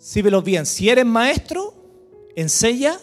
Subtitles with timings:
[0.00, 0.66] síbelo bien.
[0.66, 1.74] Si eres maestro,
[2.34, 2.98] enseña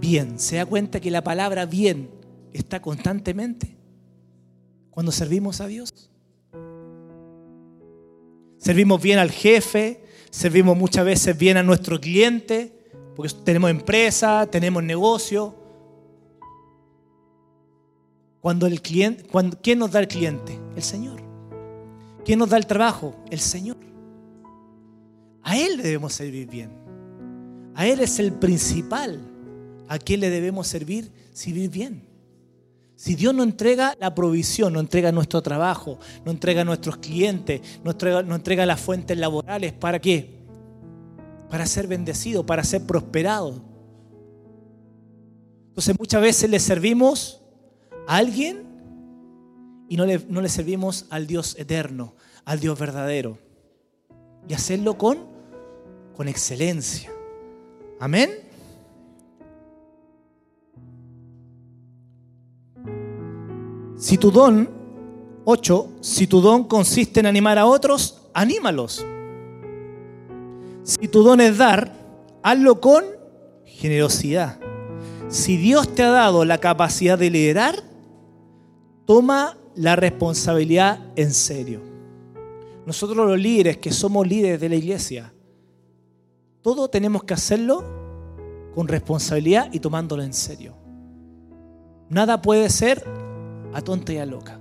[0.00, 0.38] bien.
[0.40, 2.10] Se da cuenta que la palabra bien
[2.52, 3.76] está constantemente
[4.90, 6.10] cuando servimos a Dios.
[8.56, 12.72] Servimos bien al jefe, servimos muchas veces bien a nuestro cliente,
[13.14, 15.54] porque tenemos empresa, tenemos negocio.
[18.40, 19.24] Cuando el cliente,
[19.62, 20.58] ¿quién nos da el cliente?
[20.76, 21.20] El Señor.
[22.24, 23.14] ¿Quién nos da el trabajo?
[23.30, 23.93] El Señor.
[25.44, 26.70] A Él debemos servir bien.
[27.74, 29.20] A Él es el principal.
[29.88, 31.12] ¿A quién le debemos servir?
[31.32, 32.14] Servir bien.
[32.96, 37.94] Si Dios nos entrega la provisión, nos entrega nuestro trabajo, nos entrega nuestros clientes, nos
[37.94, 40.30] entrega, entrega las fuentes laborales, ¿para qué?
[41.50, 43.62] Para ser bendecido, para ser prosperado.
[45.68, 47.42] Entonces muchas veces le servimos
[48.06, 48.62] a alguien
[49.88, 53.38] y no le, no le servimos al Dios eterno, al Dios verdadero.
[54.48, 55.33] Y hacerlo con,
[56.16, 57.10] con excelencia.
[58.00, 58.30] Amén.
[63.96, 64.68] Si tu don,
[65.44, 69.04] 8, si tu don consiste en animar a otros, anímalos.
[70.82, 71.92] Si tu don es dar,
[72.42, 73.04] hazlo con
[73.64, 74.60] generosidad.
[75.28, 77.82] Si Dios te ha dado la capacidad de liderar,
[79.06, 81.80] toma la responsabilidad en serio.
[82.86, 85.33] Nosotros los líderes que somos líderes de la iglesia,
[86.64, 87.84] todo tenemos que hacerlo
[88.74, 90.74] con responsabilidad y tomándolo en serio.
[92.08, 93.04] Nada puede ser
[93.74, 94.58] a tonta y a loca.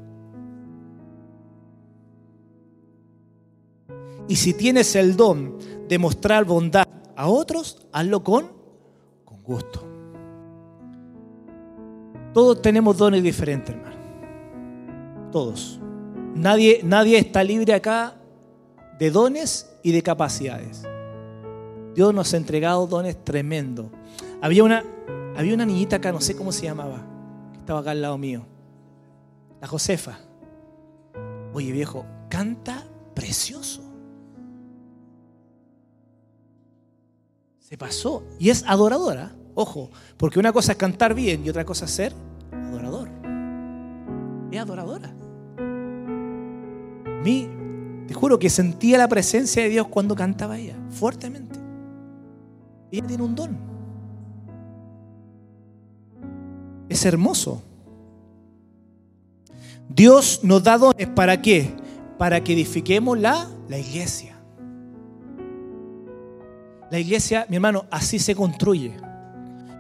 [4.28, 8.52] Y si tienes el don de mostrar bondad a otros, hazlo con,
[9.24, 9.88] con gusto.
[12.34, 13.96] Todos tenemos dones diferentes, hermano.
[15.32, 15.80] Todos.
[16.36, 18.16] Nadie, nadie está libre acá
[19.00, 20.84] de dones y de capacidades.
[21.96, 23.88] Dios nos ha entregado dones tremendos.
[24.42, 24.84] Había una,
[25.36, 27.02] había una niñita acá, no sé cómo se llamaba,
[27.54, 28.46] que estaba acá al lado mío.
[29.62, 30.20] La Josefa.
[31.54, 32.84] Oye viejo, canta
[33.14, 33.82] precioso.
[37.60, 38.24] Se pasó.
[38.40, 39.36] Y es adoradora.
[39.56, 42.14] Ojo, porque una cosa es cantar bien y otra cosa es ser
[42.52, 43.10] adorador.
[44.52, 45.14] Es adoradora.
[47.24, 47.50] mí,
[48.08, 51.63] te juro que sentía la presencia de Dios cuando cantaba ella, fuertemente.
[52.94, 53.58] Ella tiene un don.
[56.88, 57.64] Es hermoso.
[59.90, 61.74] Dios nos da dones para qué?
[62.20, 64.38] Para que edifiquemos la, la iglesia.
[66.92, 68.94] La iglesia, mi hermano, así se construye.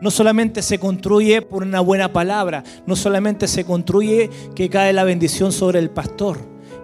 [0.02, 5.04] No solamente se construye por una buena palabra, no solamente se construye que cae la
[5.04, 6.40] bendición sobre el pastor.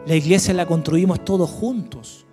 [0.06, 2.28] La iglesia la construimos todos juntos.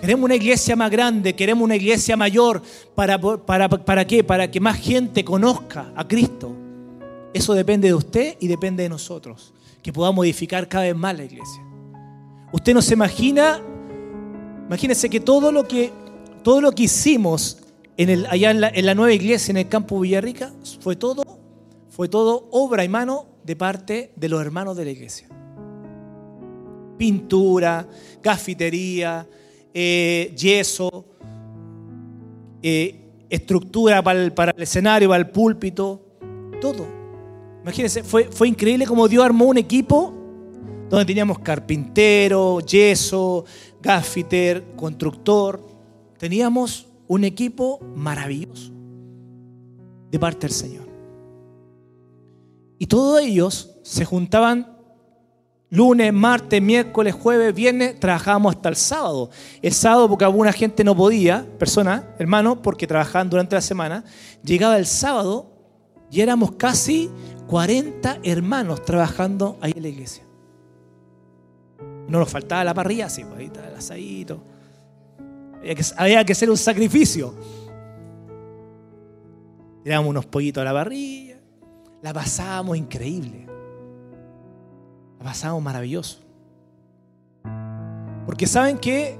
[0.00, 2.62] Queremos una iglesia más grande, queremos una iglesia mayor.
[2.94, 4.24] ¿Para, para, para qué?
[4.24, 6.56] Para que más gente conozca a Cristo.
[7.34, 9.52] Eso depende de usted y depende de nosotros,
[9.82, 11.62] que podamos modificar cada vez más la iglesia.
[12.52, 13.60] Usted no se imagina,
[14.66, 15.92] imagínese que todo lo que,
[16.42, 17.58] todo lo que hicimos
[17.96, 21.22] en el, allá en la, nueva iglesia, en el campo Villarrica, fue todo,
[21.90, 25.28] fue todo obra y mano de parte de los hermanos de la iglesia.
[26.98, 27.86] Pintura,
[28.20, 29.28] cafetería,
[29.74, 31.04] eh, yeso,
[32.62, 36.00] eh, estructura para el, para el escenario, para el púlpito,
[36.60, 36.86] todo.
[37.62, 40.14] Imagínense, fue, fue increíble como Dios armó un equipo
[40.88, 43.44] donde teníamos carpintero, yeso,
[43.80, 45.64] gaffiter, constructor.
[46.18, 48.72] Teníamos un equipo maravilloso
[50.10, 50.88] de parte del Señor.
[52.78, 54.79] Y todos ellos se juntaban
[55.70, 59.30] lunes, martes, miércoles, jueves, viernes, trabajábamos hasta el sábado.
[59.62, 64.04] El sábado, porque alguna gente no podía, persona, hermano, porque trabajaban durante la semana,
[64.44, 65.52] llegaba el sábado
[66.10, 67.10] y éramos casi
[67.46, 70.24] 40 hermanos trabajando ahí en la iglesia.
[72.08, 74.42] No nos faltaba la parrilla, sí, pues ahí el asadito.
[75.60, 77.34] Había que, había que hacer un sacrificio.
[79.84, 81.38] Tirábamos unos pollitos a la parrilla.
[82.02, 83.49] La pasábamos increíble.
[85.20, 86.18] La pasábamos maravilloso.
[88.26, 89.16] Porque saben que,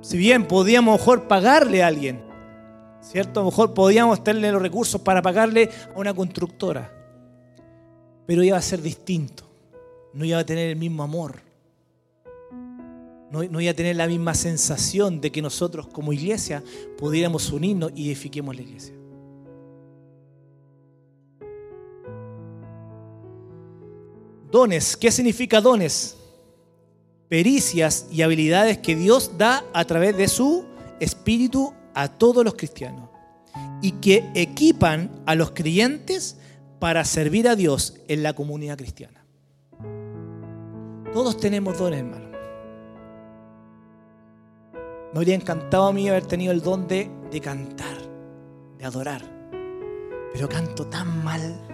[0.00, 2.20] si bien podíamos mejor pagarle a alguien,
[3.00, 3.38] ¿cierto?
[3.38, 7.04] A lo mejor podíamos tenerle los recursos para pagarle a una constructora
[8.26, 9.44] pero iba a ser distinto.
[10.12, 11.42] No iba a tener el mismo amor.
[13.30, 16.62] No, iba a tener la misma sensación de que nosotros como iglesia
[16.96, 18.94] pudiéramos unirnos y edifiquemos la iglesia.
[24.54, 26.16] Dones, ¿qué significa dones?
[27.28, 30.64] Pericias y habilidades que Dios da a través de su
[31.00, 33.10] espíritu a todos los cristianos
[33.82, 36.36] y que equipan a los creyentes
[36.78, 39.26] para servir a Dios en la comunidad cristiana.
[41.12, 42.28] Todos tenemos dones, hermano.
[45.12, 47.98] Me habría encantado a mí haber tenido el don de, de cantar,
[48.78, 49.22] de adorar.
[50.32, 51.73] Pero canto tan mal.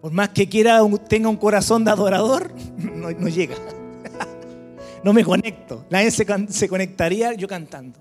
[0.00, 3.56] Por más que quiera tenga un corazón de adorador, no, llega.
[5.04, 5.84] No me conecto.
[5.90, 8.00] Nadie se, se conectaría yo cantando.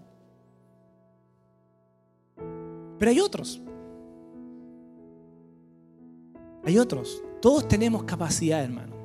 [2.97, 3.61] Pero hay otros.
[6.65, 7.21] Hay otros.
[7.39, 8.95] Todos tenemos capacidad, hermano.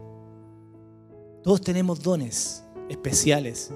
[1.42, 3.70] Todos tenemos dones especiales.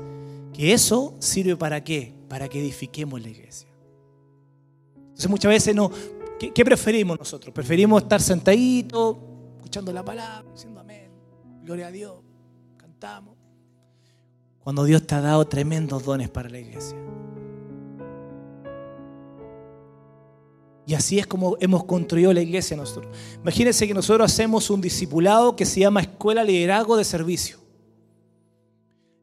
[0.53, 2.15] Que eso sirve para qué?
[2.29, 3.69] Para que edifiquemos la iglesia.
[4.97, 5.91] Entonces muchas veces no,
[6.39, 7.53] ¿qué, preferimos nosotros?
[7.55, 9.17] Preferimos estar sentaditos,
[9.57, 11.11] escuchando la palabra, diciendo amén,
[11.63, 12.15] gloria a Dios,
[12.77, 13.37] cantamos.
[14.61, 16.97] Cuando Dios te ha dado tremendos dones para la iglesia.
[20.87, 23.13] Y así es como hemos construido la iglesia nosotros.
[23.43, 27.59] Imagínense que nosotros hacemos un discipulado que se llama Escuela Liderazgo de Servicio.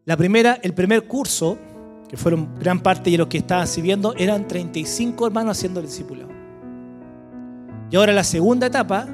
[0.04, 1.58] La primera, el primer curso,
[2.10, 6.43] que fueron gran parte de los que estaban sirviendo, eran 35 hermanos haciendo el discipulado.
[7.94, 9.08] Y ahora la segunda etapa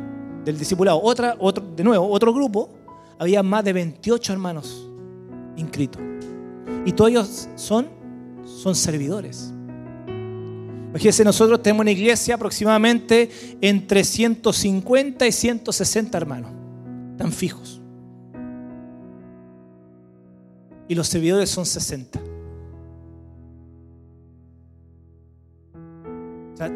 [0.46, 2.70] del discipulado, otra, otro, de nuevo, otro grupo,
[3.18, 4.88] había más de 28 hermanos
[5.58, 6.02] inscritos.
[6.86, 7.90] Y todos ellos son,
[8.46, 9.52] son servidores.
[10.92, 13.30] Imagínense, nosotros tenemos una iglesia aproximadamente
[13.60, 16.52] entre 150 y 160 hermanos,
[17.18, 17.82] tan fijos.
[20.88, 22.29] Y los servidores son 60.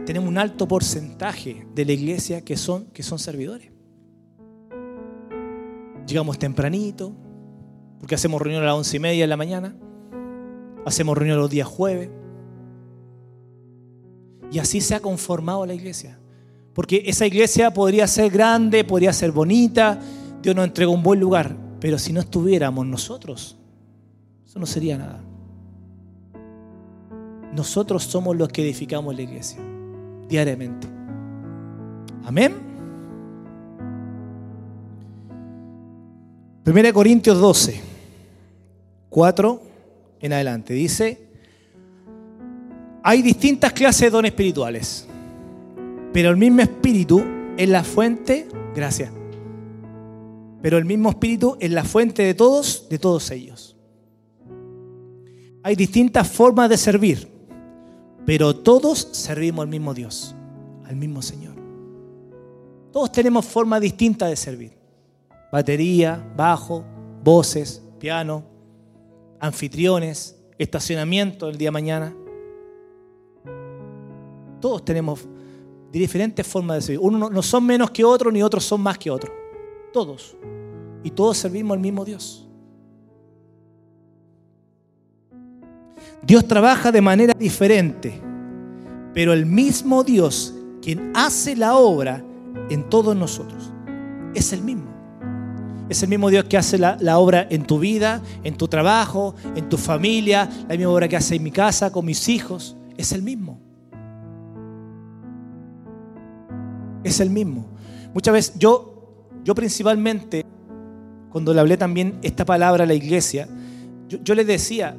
[0.06, 3.70] Tenemos un alto porcentaje de la iglesia que son, que son servidores.
[6.08, 7.14] Llegamos tempranito,
[8.00, 9.76] porque hacemos reunión a las once y media de la mañana,
[10.86, 12.10] hacemos reunión los días jueves
[14.52, 16.18] y así se ha conformado la iglesia.
[16.74, 20.00] Porque esa iglesia podría ser grande, podría ser bonita,
[20.42, 23.58] Dios nos entregó un buen lugar, pero si no estuviéramos nosotros,
[24.46, 25.22] eso no sería nada.
[27.54, 29.73] Nosotros somos los que edificamos la iglesia
[30.34, 30.88] diariamente.
[32.26, 32.54] Amén.
[36.66, 37.80] 1 Corintios 12,
[39.10, 39.62] 4
[40.22, 40.74] en adelante.
[40.74, 41.28] Dice,
[43.04, 45.08] hay distintas clases de dones espirituales,
[46.12, 47.24] pero el mismo espíritu
[47.56, 49.12] es la fuente, gracias,
[50.64, 53.78] pero el mismo espíritu es la fuente de todos, de todos ellos.
[55.62, 57.33] Hay distintas formas de servir,
[58.26, 60.36] pero todos servimos al mismo Dios,
[60.86, 61.54] al mismo Señor.
[62.92, 64.78] Todos tenemos formas distintas de servir.
[65.52, 66.84] Batería, bajo,
[67.24, 68.44] voces, piano,
[69.40, 72.16] anfitriones, estacionamiento el día de mañana.
[74.62, 75.28] Todos tenemos
[75.92, 77.00] diferentes formas de servir.
[77.00, 79.34] Unos no son menos que otros, ni otros son más que otros.
[79.92, 80.36] Todos.
[81.04, 82.43] Y todos servimos al mismo Dios.
[86.26, 88.20] Dios trabaja de manera diferente,
[89.14, 92.24] pero el mismo Dios quien hace la obra
[92.70, 93.72] en todos nosotros
[94.34, 94.92] es el mismo.
[95.90, 99.68] Es el mismo Dios que hace la, obra en tu vida, en tu trabajo, en
[99.70, 102.78] tu familia, la misma obra que hace en mi casa, con mis hijos.
[102.98, 103.60] Es el mismo.
[107.04, 107.66] es el mismo.
[108.14, 110.46] Muchas veces yo, yo principalmente,
[111.30, 113.48] cuando le hablé también esta palabra a la iglesia,
[114.08, 114.96] yo, yo les decía,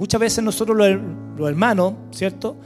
[0.00, 2.56] muchas veces nosotros los, hermanos, ¿cierto?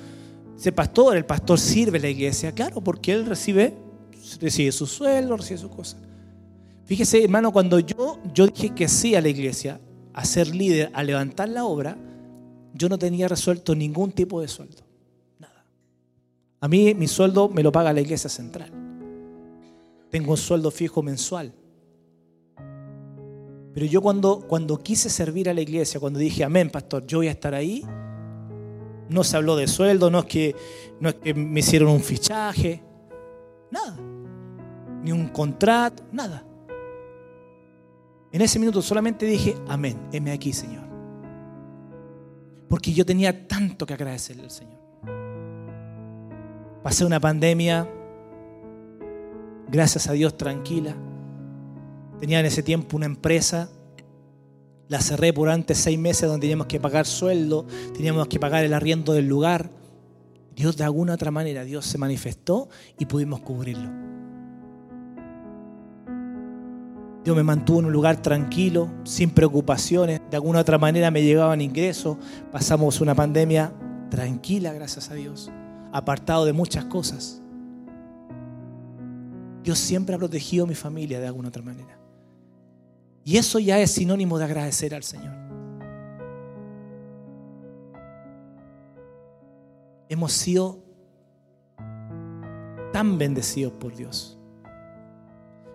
[0.57, 3.75] Ese pastor, el pastor sirve a la iglesia, claro, porque él recibe,
[4.41, 5.99] recibe su sueldo, recibe su cosa.
[6.85, 9.81] Fíjese, hermano, cuando yo, yo dije que sí a la iglesia,
[10.13, 11.99] a ser líder, a levantar la obra,
[12.73, 14.85] yo no tenía resuelto ningún tipo de sueldo.
[16.61, 18.71] A mí mi sueldo me lo paga la iglesia central.
[20.09, 21.53] Tengo un sueldo fijo mensual.
[23.75, 27.27] Pero yo cuando, cuando quise servir a la iglesia, cuando dije, amén, pastor, yo voy
[27.27, 27.85] a estar ahí,
[29.09, 30.57] no se habló de sueldo, no es que,
[31.01, 32.81] no es que me hicieron un fichaje,
[33.73, 33.97] nada.
[35.03, 36.47] Ni un contrato, nada.
[38.31, 40.85] En ese minuto solamente dije, amén, heme aquí, Señor.
[42.69, 44.81] Porque yo tenía tanto que agradecerle al Señor.
[46.83, 47.89] Pasé una pandemia,
[49.69, 50.97] gracias a Dios, tranquila.
[52.21, 53.69] Tenía en ese tiempo una empresa,
[54.89, 58.73] la cerré por antes seis meses donde teníamos que pagar sueldo, teníamos que pagar el
[58.73, 59.71] arriendo del lugar.
[60.55, 62.69] Dios de alguna otra manera, Dios se manifestó
[62.99, 63.91] y pudimos cubrirlo.
[67.25, 70.21] Dios me mantuvo en un lugar tranquilo, sin preocupaciones.
[70.31, 72.19] De alguna otra manera me llegaban ingresos.
[72.53, 73.73] Pasamos una pandemia
[74.11, 75.51] tranquila, gracias a Dios.
[75.91, 77.41] Apartado de muchas cosas.
[79.63, 82.04] Dios siempre ha protegido a mi familia de alguna otra manera.
[83.25, 85.35] Y eso ya es sinónimo de agradecer al Señor.
[90.11, 90.85] Hemos sido
[92.93, 94.39] tan bendecidos por Dios.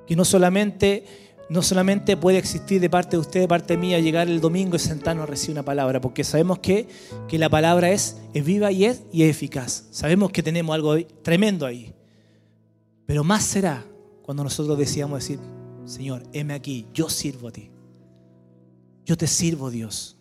[0.06, 1.06] Que no solamente,
[1.50, 4.80] no solamente puede existir de parte de usted, de parte mía, llegar el domingo y
[4.80, 6.88] sentarnos a recibir una palabra, porque sabemos que,
[7.28, 9.88] que la palabra es, es viva y es, y es eficaz.
[9.90, 11.94] Sabemos que tenemos algo tremendo ahí.
[13.08, 13.84] Pero más será
[14.22, 15.40] cuando nosotros decíamos decir,
[15.90, 17.72] Señor, heme aquí, yo sirvo a ti.
[19.08, 20.16] Yo te sirvo, Dios.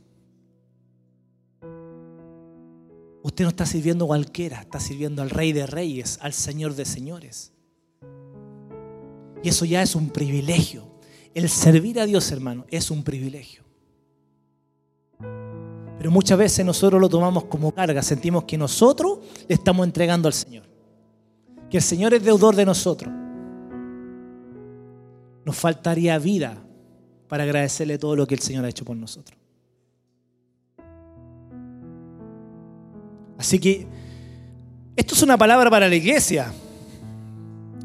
[3.23, 6.87] Usted no está sirviendo a cualquiera, está sirviendo al Rey de Reyes, al Señor de
[6.87, 7.53] Señores.
[9.43, 10.89] Y eso ya es un privilegio.
[11.35, 13.63] El servir a Dios, hermano, es un privilegio.
[15.99, 20.35] Pero muchas veces nosotros lo tomamos como carga, sentimos que nosotros le estamos entregando al
[20.35, 20.65] Señor.
[21.69, 23.18] Que el Señor es deudor de nosotros
[25.49, 26.59] nos faltaría vida
[27.27, 29.39] para agradecerle todo lo que el Señor ha hecho por nosotros.
[33.39, 33.87] Así que
[34.95, 36.53] esto es una palabra para la iglesia.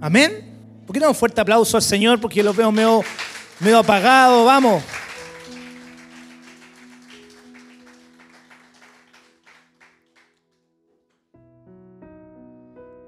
[0.01, 0.83] Amén.
[0.85, 2.19] ¿Por qué no un fuerte aplauso al Señor?
[2.19, 3.01] Porque lo veo medio,
[3.61, 4.43] medio apagado.
[4.43, 4.83] Vamos.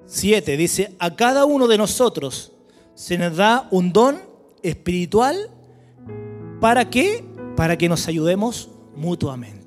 [0.06, 2.54] Siete, dice, a cada uno de nosotros
[2.94, 4.35] se nos da un don
[4.70, 5.50] espiritual.
[6.60, 7.24] ¿Para qué?
[7.56, 9.66] Para que nos ayudemos mutuamente.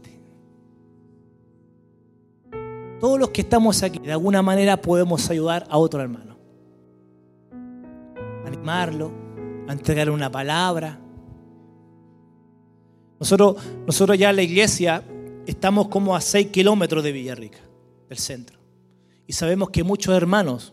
[3.00, 6.37] Todos los que estamos aquí, de alguna manera podemos ayudar a otro hermano.
[8.45, 9.12] animarlo,
[9.69, 10.99] a entregar una palabra.
[13.21, 15.05] Nosotros, nosotros ya en la iglesia
[15.47, 17.59] estamos como a 6 kilómetros de Villarrica,
[18.09, 18.59] del centro.
[19.26, 20.73] Y sabemos que muchos hermanos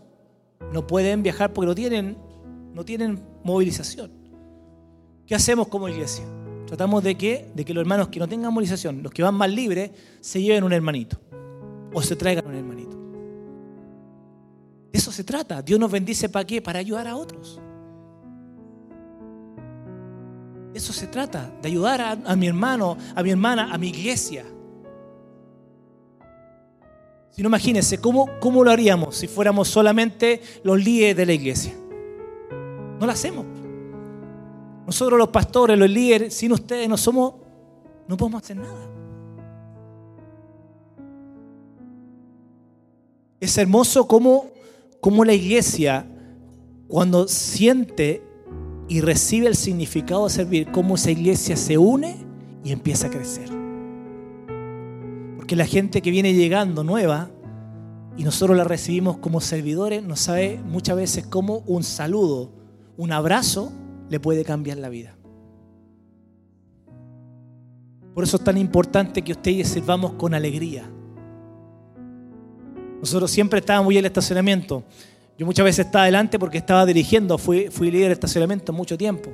[0.72, 2.18] no pueden viajar porque no tienen
[2.76, 4.12] no tienen movilización.
[5.26, 6.26] ¿Qué hacemos como iglesia?
[6.68, 9.50] Tratamos de que, de que los hermanos que no tengan movilización, los que van más
[9.50, 11.18] libres, se lleven un hermanito
[11.94, 12.98] o se traigan un hermanito.
[14.92, 15.62] De eso se trata.
[15.62, 16.62] Dios nos bendice para qué?
[16.62, 17.62] Para ayudar a otros.
[20.74, 23.88] De eso se trata, de ayudar a, a mi hermano, a mi hermana, a mi
[23.88, 24.44] iglesia.
[27.32, 31.74] Si no, imagínense, ¿cómo, ¿cómo lo haríamos si fuéramos solamente los líderes de la iglesia?
[33.00, 33.46] No lo hacemos.
[34.86, 37.34] Nosotros los pastores, los líderes, sin ustedes no somos,
[38.08, 38.88] no podemos hacer nada.
[43.40, 44.48] Es hermoso como,
[45.02, 46.08] como la iglesia,
[46.88, 48.24] cuando siente
[48.88, 52.16] y recibe el significado de servir, cómo esa iglesia se une
[52.64, 53.50] y empieza a crecer.
[55.36, 57.30] Porque la gente que viene llegando nueva
[58.18, 62.52] y nosotros la recibimos como servidores, no sabe muchas veces cómo un saludo,
[62.98, 63.72] un abrazo
[64.10, 65.16] le puede cambiar la vida.
[68.14, 70.90] Por eso es tan importante que ustedes sirvamos con alegría.
[73.00, 74.84] Nosotros siempre estábamos en el estacionamiento.
[75.38, 79.32] Yo muchas veces estaba adelante porque estaba dirigiendo, fui, fui líder de estacionamiento mucho tiempo.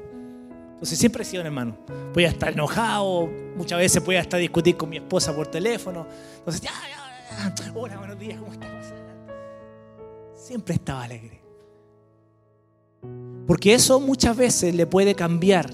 [0.74, 1.78] Entonces siempre he sido un hermano.
[2.12, 6.08] Voy a estar enojado, muchas veces voy a estar discutir con mi esposa por teléfono.
[6.40, 7.72] Entonces, ya, ya, ya.
[7.76, 8.92] hola, buenos días, ¿cómo estás?
[10.34, 11.41] Siempre estaba alegre.
[13.48, 15.70] Porque eso muchas veces le puede cambiar.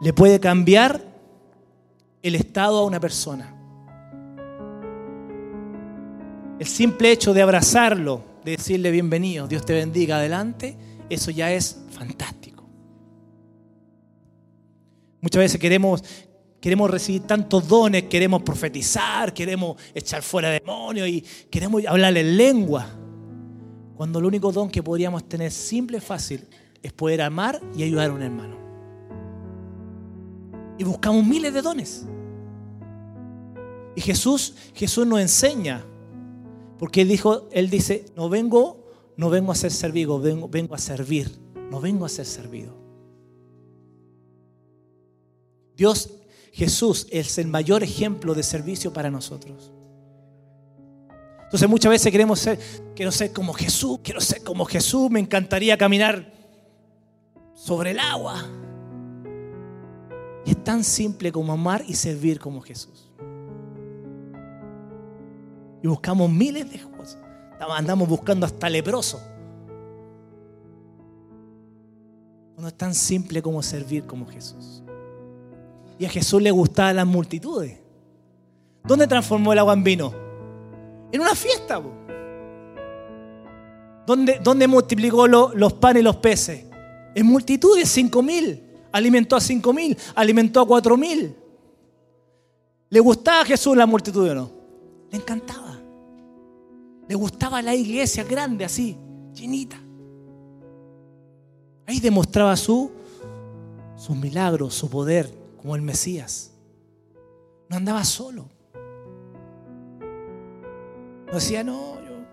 [0.00, 1.00] Le puede cambiar
[2.22, 3.54] el estado a una persona.
[6.58, 10.76] El simple hecho de abrazarlo, de decirle bienvenido, Dios te bendiga, adelante,
[11.10, 12.64] eso ya es fantástico.
[15.20, 16.02] Muchas veces queremos,
[16.60, 21.20] queremos recibir tantos dones, queremos profetizar, queremos echar fuera demonios y
[21.50, 23.03] queremos hablarle en lengua.
[23.96, 26.46] Cuando el único don que podríamos tener simple y fácil
[26.82, 28.56] es poder amar y ayudar a un hermano.
[30.78, 32.04] Y buscamos miles de dones.
[33.94, 35.84] Y Jesús, Jesús nos enseña,
[36.78, 38.84] porque él dijo, él dice, no vengo,
[39.16, 41.30] no vengo a ser servido, vengo, vengo a servir,
[41.70, 42.74] no vengo a ser servido.
[45.76, 46.10] Dios,
[46.52, 49.72] Jesús es el mayor ejemplo de servicio para nosotros.
[51.54, 52.58] Entonces muchas veces queremos ser,
[52.96, 56.32] quiero ser como Jesús, quiero ser como Jesús, me encantaría caminar
[57.54, 58.44] sobre el agua.
[60.44, 63.08] Y es tan simple como amar y servir como Jesús.
[65.80, 67.22] Y buscamos miles de cosas.
[67.70, 69.22] Andamos buscando hasta leproso.
[72.56, 74.82] Uno es tan simple como servir como Jesús.
[76.00, 77.78] Y a Jesús le gustaban las multitudes.
[78.82, 80.23] ¿Dónde transformó el agua en vino?
[81.14, 81.80] En una fiesta.
[84.04, 86.64] ¿Dónde, ¿Dónde, multiplicó los panes y los peces?
[87.14, 88.60] En multitudes, cinco mil.
[88.90, 91.36] Alimentó a cinco mil, alimentó a cuatro mil.
[92.90, 94.50] ¿Le gustaba a Jesús la multitud o no?
[95.12, 95.78] Le encantaba.
[97.08, 98.96] Le gustaba la iglesia grande así,
[99.34, 99.78] llenita.
[101.86, 102.90] Ahí demostraba su,
[103.94, 106.50] sus milagros, su poder, como el Mesías.
[107.68, 108.48] No andaba solo.
[111.26, 112.24] No decía, no, yo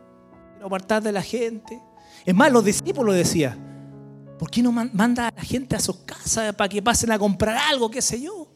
[0.51, 1.81] quiero apartar de la gente.
[2.25, 6.53] Es más, los discípulos decían, ¿por qué no manda a la gente a sus casas
[6.55, 8.47] para que pasen a comprar algo, qué sé yo?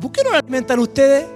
[0.00, 1.26] ¿Por qué no lo alimentan ustedes?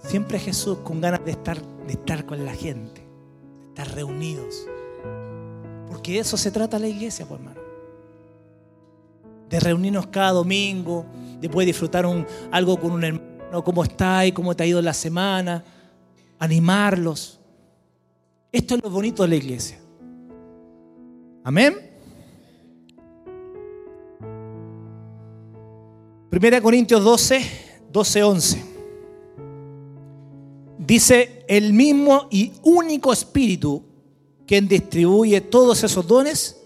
[0.00, 4.66] Siempre Jesús con ganas de estar, de estar con la gente, de estar reunidos.
[5.88, 7.60] Porque de eso se trata la iglesia, pues hermano.
[9.48, 11.06] De reunirnos cada domingo,
[11.40, 13.33] de poder disfrutar un, algo con un hermano,
[13.64, 15.64] cómo está y cómo te ha ido la semana,
[16.38, 17.38] animarlos.
[18.50, 19.78] Esto es lo bonito de la iglesia.
[21.44, 21.74] Amén.
[26.30, 27.42] 1 Corintios 12,
[27.92, 28.64] 12, 11.
[30.78, 33.82] Dice, el mismo y único espíritu
[34.46, 36.60] quien distribuye todos esos dones,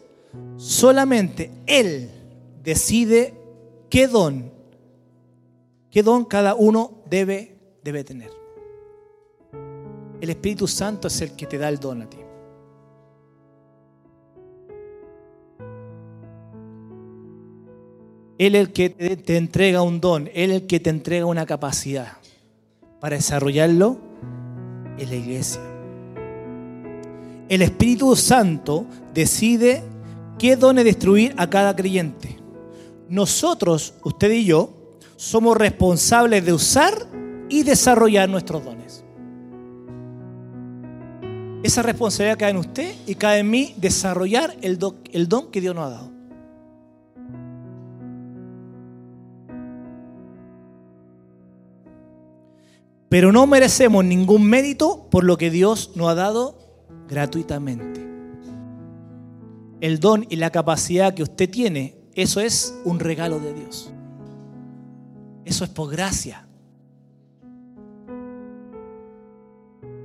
[0.57, 2.11] solamente Él
[2.65, 3.35] decide
[3.89, 4.51] qué don,
[5.91, 8.31] qué don cada uno debe, debe tener.
[10.21, 12.19] El Espíritu Santo es el que te da el don a ti.
[18.39, 21.45] Él es el que te entrega un don, Él es el que te entrega una
[21.45, 22.19] capacidad
[23.01, 23.99] para desarrollarlo
[24.97, 25.61] en la iglesia.
[27.49, 29.83] El Espíritu Santo decide
[30.39, 32.39] qué dones destruir a cada creyente.
[33.09, 34.78] Nosotros, usted y yo,
[35.19, 36.95] somos responsables de usar
[37.49, 39.05] y desarrollar nuestros dones.
[41.65, 45.87] Esa responsabilidad cae en usted y cae en mí desarrollar el, don que Dios nos
[45.87, 46.13] ha dado.
[53.09, 56.59] Pero no merecemos ningún mérito por lo que Dios nos ha dado
[57.09, 58.07] gratuitamente.
[59.81, 63.93] El don y la capacidad que usted tiene, eso es un regalo de Dios.
[65.49, 66.47] Eso es por gracia.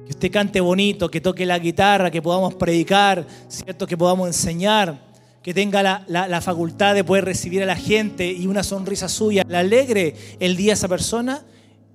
[0.06, 3.86] Que usted cante bonito, que toque la guitarra, que podamos predicar, ¿cierto?
[3.86, 5.03] que podamos enseñar,
[5.41, 9.43] que tenga la, la facultad de poder recibir a la gente y una sonrisa suya,
[9.45, 11.43] le alegre el día a esa persona,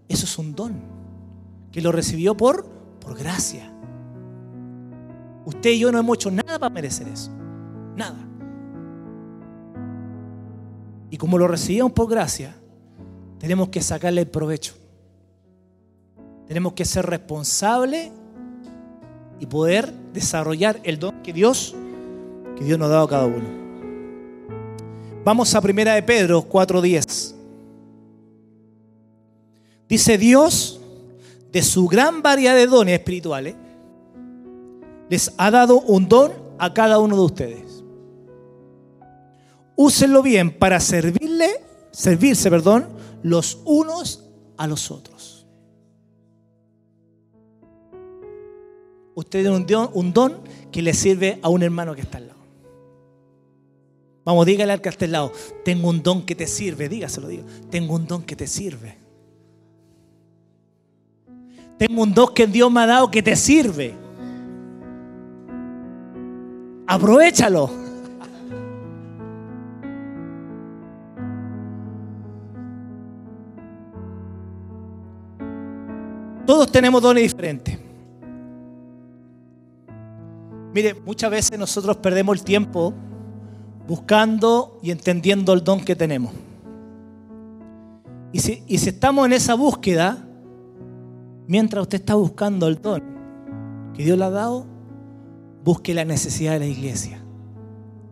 [0.08, 0.82] eso es un don
[1.72, 2.68] que lo recibió por,
[3.00, 3.72] por gracia.
[5.46, 7.30] Usted y yo no hemos hecho nada para merecer eso.
[7.96, 8.28] Nada.
[11.08, 12.54] Y como lo recibimos por gracia,
[13.38, 14.74] tenemos que sacarle el provecho.
[16.46, 18.10] Tenemos que ser responsables
[19.38, 21.74] y poder desarrollar el don que Dios,
[22.56, 23.46] que Dios nos ha dado a cada uno.
[25.24, 27.34] Vamos a primera de Pedro 4:10.
[29.88, 30.80] Dice Dios
[31.52, 33.54] de su gran variedad de dones espirituales,
[35.08, 37.84] les ha dado un don a cada uno de ustedes.
[39.76, 41.48] Úsenlo bien para servirle,
[41.90, 45.46] servirse, perdón, los unos a los otros.
[49.14, 50.38] Usted tiene un don, un don
[50.70, 52.38] que le sirve a un hermano que está al lado.
[54.24, 55.32] Vamos, dígale al que está al lado,
[55.64, 58.96] tengo un don que te sirve, dígaselo, diga, tengo un don que te sirve.
[61.78, 63.94] Tengo un don que Dios me ha dado que te sirve.
[66.86, 67.87] Aprovechalo.
[76.58, 77.78] Todos tenemos dones diferentes.
[80.74, 82.92] Mire, muchas veces nosotros perdemos el tiempo
[83.86, 86.32] buscando y entendiendo el don que tenemos.
[88.32, 90.26] Y si, estamos en esa búsqueda,
[91.46, 93.04] Mientras usted está buscando el don
[93.94, 94.66] que Dios le ha dado,
[95.62, 97.22] busque la necesidad de la iglesia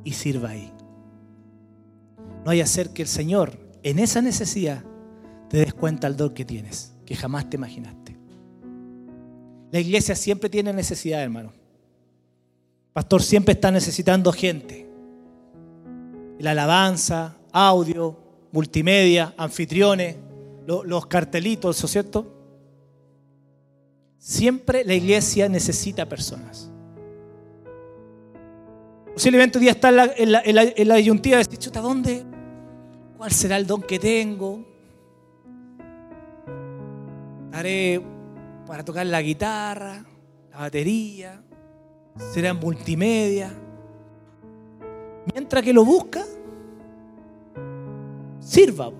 [0.04, 0.72] y sirva ahí.
[2.44, 4.84] No hay a ser que el Señor en esa necesidad
[5.50, 8.05] te des cuenta del don que tienes, que jamás te imaginaste.
[9.72, 11.52] La iglesia siempre tiene necesidad, hermano.
[12.92, 14.88] Pastor siempre está necesitando gente.
[16.38, 18.16] La alabanza, audio,
[18.52, 20.16] multimedia, anfitriones,
[20.66, 22.32] los, cartelitos, ¿eso es cierto?
[24.18, 26.70] Siempre la iglesia necesita personas.
[29.12, 31.58] Posiblemente un día está en la, en la, en la, en la disyuntiva de decir,
[31.58, 32.24] chuta, ¿dónde?
[33.16, 34.64] ¿Cuál será el don que tengo?
[37.52, 38.15] Haré
[38.66, 40.04] para tocar la guitarra,
[40.50, 41.42] la batería,
[42.32, 43.52] será multimedia.
[45.32, 46.24] Mientras que lo busca,
[48.40, 48.90] sirva.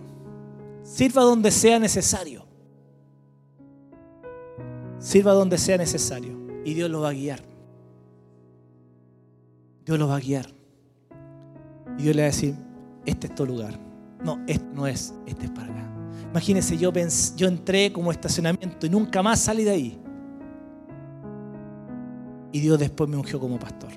[0.83, 2.44] Sirva donde sea necesario.
[4.98, 6.37] Sirva donde sea necesario.
[6.64, 7.40] Y Dios lo va a guiar.
[9.85, 10.46] Dios lo va a guiar.
[11.98, 12.55] Y Dios le va a decir,
[13.05, 13.79] este es tu lugar.
[14.24, 15.95] No, este no es, este es para acá.
[16.37, 16.92] Imagínense, yo,
[17.49, 19.99] entré como estacionamiento y nunca más salí de ahí.
[22.53, 23.88] Y Dios después me ungió como pastor.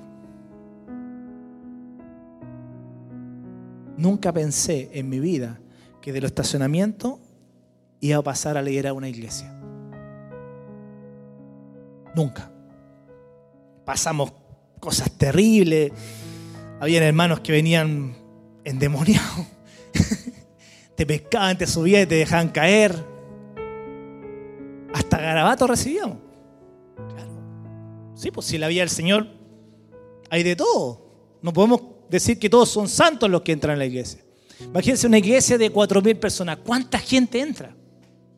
[3.98, 5.60] Nunca pensé en mi vida
[6.00, 7.18] que de los estacionamientos
[8.00, 9.52] iba a pasar a leer a una iglesia.
[12.16, 12.50] Nunca.
[13.84, 14.32] Pasamos
[14.80, 15.92] cosas terribles.
[16.80, 18.16] Habían hermanos que venían
[18.64, 19.46] endemoniados.
[21.00, 22.94] te pescaban, te subían y te dejaban caer.
[24.92, 26.18] Hasta garabatos recibíamos.
[26.94, 28.12] Claro.
[28.14, 29.26] Sí, pues si la vida del Señor
[30.28, 31.38] hay de todo.
[31.40, 34.22] No podemos decir que todos son santos los que entran a la iglesia.
[34.60, 36.58] Imagínense una iglesia de 4.000 personas.
[36.58, 37.74] ¿Cuánta gente entra?